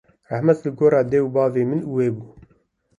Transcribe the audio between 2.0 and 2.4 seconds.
bû